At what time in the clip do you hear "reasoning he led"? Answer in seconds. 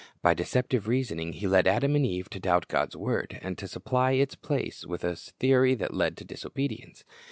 0.87-1.67